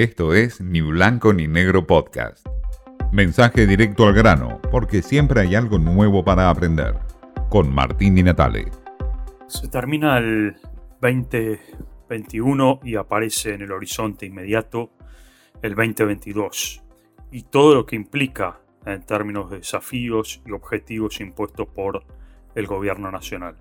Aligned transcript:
Esto 0.00 0.32
es 0.32 0.62
Ni 0.62 0.80
Blanco 0.80 1.34
ni 1.34 1.46
Negro 1.46 1.86
Podcast. 1.86 2.46
Mensaje 3.12 3.66
directo 3.66 4.06
al 4.06 4.14
grano, 4.14 4.58
porque 4.70 5.02
siempre 5.02 5.42
hay 5.42 5.54
algo 5.54 5.78
nuevo 5.78 6.24
para 6.24 6.48
aprender. 6.48 6.94
Con 7.50 7.70
Martín 7.70 8.14
Di 8.14 8.22
Natale. 8.22 8.70
Se 9.46 9.68
termina 9.68 10.16
el 10.16 10.56
2021 11.02 12.80
y 12.82 12.96
aparece 12.96 13.52
en 13.52 13.60
el 13.60 13.72
horizonte 13.72 14.24
inmediato 14.24 14.90
el 15.60 15.74
2022 15.74 16.82
y 17.30 17.42
todo 17.42 17.74
lo 17.74 17.84
que 17.84 17.96
implica 17.96 18.58
en 18.86 19.04
términos 19.04 19.50
de 19.50 19.58
desafíos 19.58 20.40
y 20.46 20.52
objetivos 20.52 21.20
impuestos 21.20 21.68
por 21.68 22.04
el 22.54 22.66
gobierno 22.66 23.10
nacional. 23.10 23.56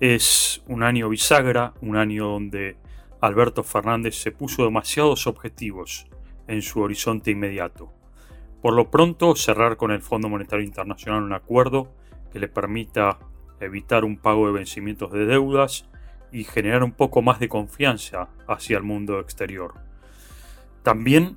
Es 0.00 0.60
un 0.66 0.82
año 0.82 1.08
bisagra, 1.08 1.72
un 1.82 1.94
año 1.96 2.26
donde 2.26 2.78
Alberto 3.20 3.62
Fernández 3.62 4.14
se 4.16 4.32
puso 4.32 4.64
demasiados 4.64 5.26
objetivos 5.26 6.06
en 6.46 6.62
su 6.62 6.80
horizonte 6.80 7.30
inmediato. 7.30 7.92
Por 8.62 8.74
lo 8.74 8.90
pronto, 8.90 9.36
cerrar 9.36 9.76
con 9.76 9.90
el 9.90 10.02
Fondo 10.02 10.28
Monetario 10.28 10.64
Internacional 10.64 11.22
un 11.22 11.32
acuerdo 11.32 11.92
que 12.32 12.38
le 12.38 12.48
permita 12.48 13.18
evitar 13.60 14.04
un 14.04 14.16
pago 14.16 14.46
de 14.46 14.52
vencimientos 14.52 15.12
de 15.12 15.26
deudas 15.26 15.88
y 16.32 16.44
generar 16.44 16.82
un 16.82 16.92
poco 16.92 17.22
más 17.22 17.40
de 17.40 17.48
confianza 17.48 18.28
hacia 18.46 18.78
el 18.78 18.84
mundo 18.84 19.20
exterior. 19.20 19.74
También 20.82 21.36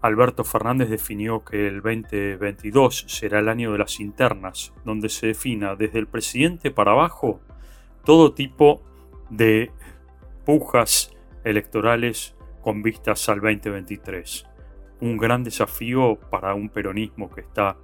Alberto 0.00 0.44
Fernández 0.44 0.88
definió 0.88 1.44
que 1.44 1.68
el 1.68 1.82
2022 1.82 3.04
será 3.06 3.38
el 3.38 3.48
año 3.48 3.72
de 3.72 3.78
las 3.78 4.00
internas, 4.00 4.72
donde 4.84 5.08
se 5.08 5.28
defina 5.28 5.76
desde 5.76 5.98
el 5.98 6.06
presidente 6.06 6.70
para 6.70 6.92
abajo 6.92 7.40
todo 8.04 8.32
tipo 8.32 8.82
de 9.30 9.70
pujas 10.44 11.12
electorales 11.44 12.34
con 12.60 12.82
vistas 12.82 13.28
al 13.28 13.40
2023. 13.40 14.46
Un 15.00 15.16
gran 15.16 15.44
desafío 15.44 16.18
para 16.30 16.54
un 16.54 16.68
peronismo 16.68 17.30
que 17.30 17.40
está 17.40 17.76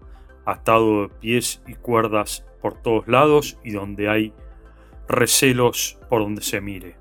atado 0.44 1.02
de 1.02 1.08
pies 1.08 1.62
y 1.66 1.74
cuerdas 1.74 2.46
por 2.60 2.80
todos 2.80 3.06
lados 3.08 3.58
y 3.64 3.72
donde 3.72 4.08
hay 4.08 4.32
recelos 5.08 5.98
por 6.08 6.22
donde 6.22 6.42
se 6.42 6.60
mire. 6.60 6.96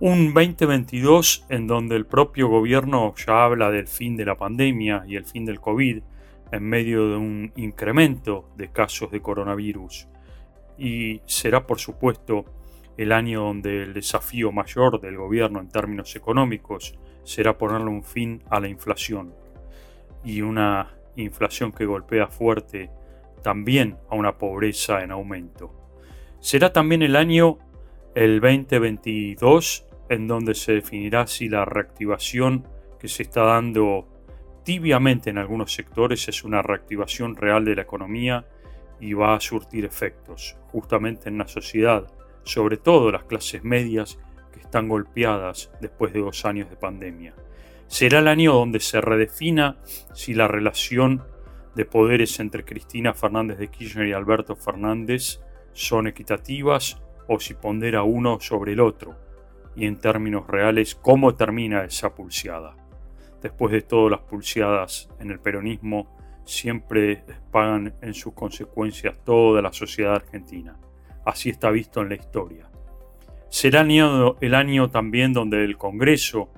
Un 0.00 0.32
2022 0.32 1.46
en 1.50 1.66
donde 1.66 1.96
el 1.96 2.06
propio 2.06 2.48
gobierno 2.48 3.14
ya 3.14 3.44
habla 3.44 3.70
del 3.70 3.86
fin 3.86 4.16
de 4.16 4.24
la 4.24 4.36
pandemia 4.36 5.04
y 5.06 5.16
el 5.16 5.24
fin 5.24 5.44
del 5.44 5.60
COVID 5.60 6.02
en 6.52 6.62
medio 6.64 7.10
de 7.10 7.16
un 7.16 7.52
incremento 7.56 8.50
de 8.56 8.72
casos 8.72 9.10
de 9.10 9.20
coronavirus. 9.20 10.08
Y 10.78 11.20
será 11.26 11.66
por 11.66 11.78
supuesto 11.78 12.44
el 12.96 13.12
año 13.12 13.42
donde 13.42 13.82
el 13.82 13.94
desafío 13.94 14.52
mayor 14.52 15.00
del 15.00 15.16
gobierno 15.16 15.60
en 15.60 15.68
términos 15.68 16.14
económicos 16.16 16.98
será 17.24 17.56
ponerle 17.56 17.88
un 17.88 18.02
fin 18.02 18.42
a 18.50 18.60
la 18.60 18.68
inflación. 18.68 19.34
Y 20.24 20.42
una 20.42 20.94
inflación 21.16 21.72
que 21.72 21.86
golpea 21.86 22.26
fuerte 22.26 22.90
también 23.42 23.96
a 24.10 24.16
una 24.16 24.36
pobreza 24.36 25.02
en 25.02 25.12
aumento. 25.12 25.74
Será 26.40 26.72
también 26.72 27.02
el 27.02 27.16
año 27.16 27.58
el 28.14 28.40
2022 28.40 29.86
en 30.08 30.26
donde 30.26 30.54
se 30.54 30.72
definirá 30.72 31.26
si 31.26 31.48
la 31.48 31.64
reactivación 31.64 32.66
que 32.98 33.08
se 33.08 33.22
está 33.22 33.44
dando 33.44 34.08
tibiamente 34.64 35.30
en 35.30 35.38
algunos 35.38 35.72
sectores 35.72 36.28
es 36.28 36.44
una 36.44 36.62
reactivación 36.62 37.36
real 37.36 37.64
de 37.64 37.76
la 37.76 37.82
economía 37.82 38.46
y 39.00 39.14
va 39.14 39.34
a 39.34 39.40
surtir 39.40 39.84
efectos, 39.84 40.56
justamente 40.72 41.28
en 41.28 41.38
la 41.38 41.48
sociedad, 41.48 42.06
sobre 42.44 42.76
todo 42.76 43.10
las 43.10 43.24
clases 43.24 43.64
medias 43.64 44.18
que 44.52 44.60
están 44.60 44.88
golpeadas 44.88 45.70
después 45.80 46.12
de 46.12 46.20
dos 46.20 46.44
años 46.44 46.70
de 46.70 46.76
pandemia. 46.76 47.34
Será 47.86 48.20
el 48.20 48.28
año 48.28 48.54
donde 48.54 48.80
se 48.80 49.00
redefina 49.00 49.78
si 50.14 50.34
la 50.34 50.48
relación 50.48 51.24
de 51.74 51.84
poderes 51.84 52.38
entre 52.40 52.64
Cristina 52.64 53.14
Fernández 53.14 53.58
de 53.58 53.68
Kirchner 53.68 54.08
y 54.08 54.12
Alberto 54.12 54.56
Fernández 54.56 55.40
son 55.72 56.06
equitativas 56.06 57.00
o 57.28 57.38
si 57.38 57.54
pondera 57.54 58.02
uno 58.02 58.40
sobre 58.40 58.72
el 58.72 58.80
otro 58.80 59.16
y 59.76 59.86
en 59.86 59.96
términos 59.96 60.46
reales 60.46 60.94
cómo 60.94 61.34
termina 61.34 61.84
esa 61.84 62.14
pulseada. 62.14 62.76
Después 63.40 63.72
de 63.72 63.82
todo, 63.82 64.10
las 64.10 64.20
pulseadas 64.20 65.08
en 65.20 65.30
el 65.30 65.40
peronismo 65.40 66.16
siempre 66.44 67.24
pagan 67.50 67.94
en 68.02 68.14
sus 68.14 68.34
consecuencias 68.34 69.16
toda 69.24 69.62
la 69.62 69.72
sociedad 69.72 70.14
argentina. 70.14 70.76
Así 71.24 71.50
está 71.50 71.70
visto 71.70 72.00
en 72.00 72.08
la 72.08 72.14
historia. 72.14 72.70
Será 73.48 73.80
el 73.80 74.54
año, 74.54 74.90
también 74.90 75.32
donde 75.32 75.64
el 75.64 75.76
Congreso 75.76 76.50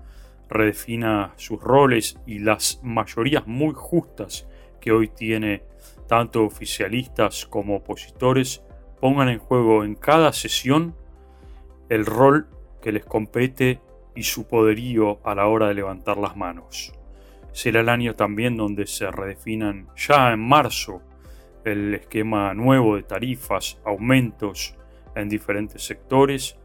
redefina 0.48 1.32
sus 1.36 1.60
roles 1.60 2.18
y 2.26 2.38
las 2.38 2.80
mayorías 2.82 3.46
muy 3.46 3.72
justas 3.74 4.46
que 4.80 4.92
hoy 4.92 5.08
tiene 5.08 5.62
tanto 6.06 6.44
oficialistas 6.44 7.46
como 7.46 7.76
opositores 7.76 8.62
pongan 9.00 9.30
en 9.30 9.38
juego 9.38 9.84
en 9.84 9.94
cada 9.94 10.32
sesión 10.32 10.94
el 11.88 12.04
rol 12.04 12.46
que 12.82 12.92
les 12.92 13.04
compete 13.04 13.80
y 14.14 14.24
su 14.24 14.46
poderío 14.46 15.18
a 15.24 15.34
la 15.34 15.46
hora 15.46 15.68
de 15.68 15.74
levantar 15.74 16.18
las 16.18 16.36
manos. 16.36 16.92
Será 17.52 17.80
el 17.80 17.88
año 17.88 18.14
también 18.14 18.56
donde 18.56 18.86
se 18.86 19.10
redefinan 19.10 19.88
ya 19.96 20.32
en 20.32 20.40
marzo 20.40 21.02
el 21.64 21.94
esquema 21.94 22.54
nuevo 22.54 22.96
de 22.96 23.02
tarifas, 23.02 23.80
aumentos 23.84 24.76
en 25.14 25.28
diferentes 25.28 25.84
sectores 25.84 26.58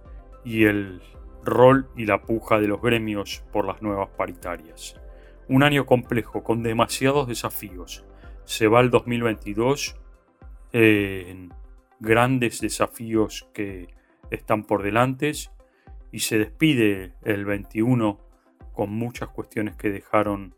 y 0.44 0.66
el 0.66 1.02
rol 1.44 1.90
y 1.96 2.06
la 2.06 2.22
puja 2.22 2.60
de 2.60 2.68
los 2.68 2.82
gremios 2.82 3.44
por 3.52 3.66
las 3.66 3.82
nuevas 3.82 4.10
paritarias. 4.10 5.00
Un 5.48 5.64
año 5.64 5.86
complejo 5.86 6.44
con 6.44 6.64
demasiados 6.64 7.28
desafíos. 7.28 8.06
Se 8.46 8.68
va 8.68 8.82
el 8.82 8.90
2022 8.90 9.96
en 10.74 11.54
grandes 12.00 12.62
desafíos 12.62 13.50
que 13.54 13.88
están 14.30 14.64
por 14.64 14.84
delante 14.84 15.32
y 16.12 16.20
se 16.20 16.38
despide 16.38 17.14
el 17.24 17.46
21 17.46 18.20
con 18.74 18.92
muchas 18.92 19.30
cuestiones 19.30 19.76
que 19.76 19.90
dejaron 19.90 20.56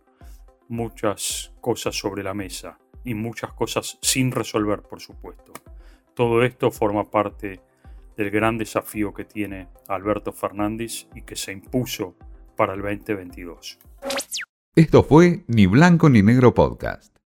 muchas 0.67 1.53
cosas 1.61 1.95
sobre 1.95 2.23
la 2.23 2.33
mesa 2.33 2.77
y 3.03 3.13
muchas 3.13 3.53
cosas 3.53 3.97
sin 4.01 4.31
resolver, 4.31 4.81
por 4.81 4.99
supuesto. 4.99 5.53
Todo 6.13 6.43
esto 6.43 6.71
forma 6.71 7.09
parte 7.09 7.61
del 8.17 8.31
gran 8.31 8.57
desafío 8.57 9.13
que 9.13 9.25
tiene 9.25 9.69
Alberto 9.87 10.33
Fernández 10.33 11.07
y 11.15 11.21
que 11.21 11.35
se 11.35 11.53
impuso 11.53 12.15
para 12.55 12.73
el 12.73 12.81
2022. 12.81 13.79
Esto 14.75 15.03
fue 15.03 15.43
Ni 15.47 15.65
Blanco 15.65 16.09
ni 16.09 16.21
Negro 16.21 16.53
Podcast. 16.53 17.18